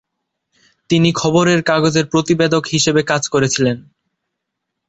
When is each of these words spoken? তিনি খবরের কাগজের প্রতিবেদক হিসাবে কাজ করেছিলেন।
তিনি 0.89 1.09
খবরের 1.13 1.59
কাগজের 1.63 2.05
প্রতিবেদক 2.05 2.63
হিসাবে 2.71 3.01
কাজ 3.03 3.23
করেছিলেন। 3.29 3.77